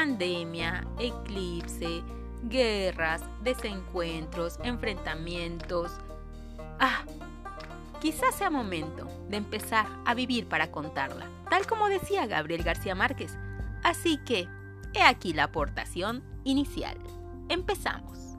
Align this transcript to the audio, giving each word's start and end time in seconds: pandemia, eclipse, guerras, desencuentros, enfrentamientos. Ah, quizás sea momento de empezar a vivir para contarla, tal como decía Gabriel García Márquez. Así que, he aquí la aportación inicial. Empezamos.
pandemia, 0.00 0.82
eclipse, 0.98 2.02
guerras, 2.44 3.20
desencuentros, 3.42 4.58
enfrentamientos. 4.64 5.92
Ah, 6.78 7.04
quizás 8.00 8.34
sea 8.34 8.48
momento 8.48 9.06
de 9.28 9.36
empezar 9.36 9.86
a 10.06 10.14
vivir 10.14 10.46
para 10.48 10.70
contarla, 10.70 11.26
tal 11.50 11.66
como 11.66 11.90
decía 11.90 12.26
Gabriel 12.26 12.62
García 12.62 12.94
Márquez. 12.94 13.36
Así 13.82 14.16
que, 14.24 14.48
he 14.94 15.02
aquí 15.02 15.34
la 15.34 15.44
aportación 15.44 16.24
inicial. 16.44 16.96
Empezamos. 17.50 18.29